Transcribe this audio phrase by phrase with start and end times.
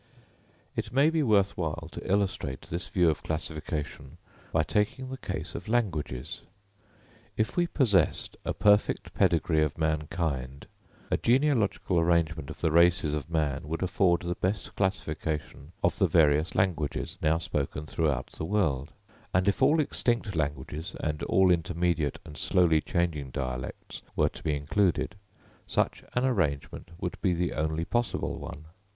[0.75, 4.17] It may be worth while to illustrate this view of classification,
[4.51, 6.41] by taking the case of languages.
[7.37, 10.65] If we possessed a perfect pedigree of mankind,
[11.11, 16.07] a genealogical arrangement of the races of man would afford the best classification of the
[16.07, 18.89] various languages now spoken throughout the world;
[19.35, 24.55] and if all extinct languages, and all intermediate and slowly changing dialects, were to be
[24.55, 25.13] included,
[25.67, 28.65] such an arrangement would be the only possible one.